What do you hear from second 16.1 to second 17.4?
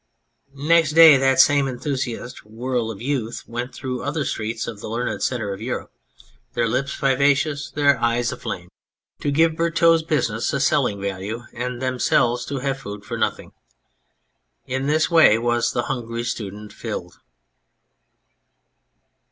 Student filled.